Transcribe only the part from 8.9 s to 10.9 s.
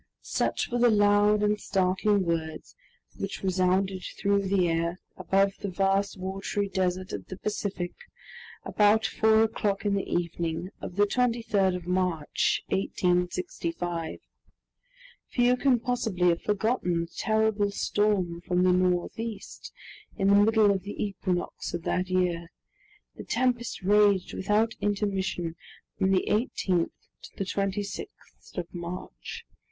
four o'clock in the evening